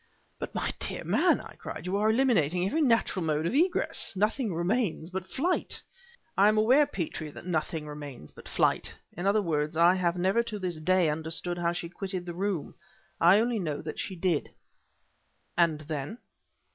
"But, 0.39 0.55
my 0.55 0.71
dear 0.79 1.03
man!" 1.03 1.39
I 1.39 1.53
cried, 1.59 1.85
"you 1.85 1.95
are 1.97 2.09
eliminating 2.09 2.65
every 2.65 2.81
natural 2.81 3.23
mode 3.23 3.45
of 3.45 3.53
egress! 3.53 4.13
Nothing 4.15 4.51
remains 4.51 5.11
but 5.11 5.27
flight." 5.27 5.79
"I 6.35 6.47
am 6.47 6.57
aware, 6.57 6.87
Petrie, 6.87 7.29
that 7.29 7.45
nothing 7.45 7.85
remains 7.85 8.31
but 8.31 8.49
flight; 8.49 8.95
in 9.15 9.27
other 9.27 9.43
words 9.43 9.77
I 9.77 9.93
have 9.93 10.17
never 10.17 10.41
to 10.41 10.57
this 10.57 10.79
day 10.79 11.07
understood 11.07 11.59
how 11.59 11.73
she 11.73 11.87
quitted 11.87 12.25
the 12.25 12.33
room. 12.33 12.73
I 13.19 13.39
only 13.39 13.59
know 13.59 13.79
that 13.83 13.99
she 13.99 14.15
did." 14.15 14.49
"And 15.55 15.81
then?" 15.81 16.17